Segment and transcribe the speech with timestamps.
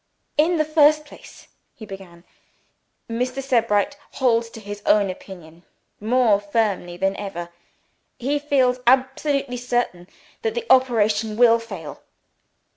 [0.35, 2.23] "In the first place," he began,
[3.07, 3.39] "Mr.
[3.39, 5.61] Sebright holds to his own opinion
[5.99, 7.49] more firmly than ever.
[8.17, 10.07] He feels absolutely certain
[10.41, 12.01] that the operation will fail."